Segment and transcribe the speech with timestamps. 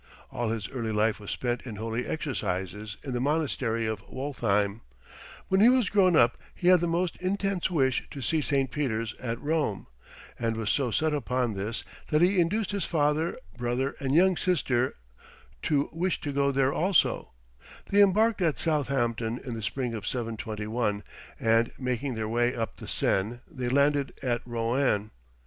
[0.31, 4.81] All his early life was spent in holy exercises in the monastery of Woltheim;
[5.47, 8.71] when he was grown up he had the most intense wish to see St.
[8.71, 9.85] Peter's at Rome,
[10.39, 14.95] and was so set upon this, that it induced his father, brother, and young sister
[15.61, 17.33] to wish to go there also;
[17.91, 21.03] they embarked at Southampton in the spring of 721,
[21.39, 25.11] and making their way up the Seine, they landed at Rouen.